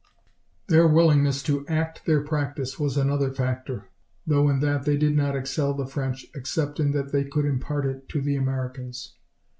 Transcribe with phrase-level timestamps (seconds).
[0.65, 3.89] Their willingness to "act" their practice was another factor,
[4.25, 7.85] though in that they did not excel the French except in that they could impart
[7.85, 9.13] it to the Americans.